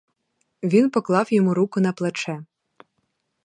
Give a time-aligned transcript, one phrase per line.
[0.63, 2.45] Він поклав йому руку на плече.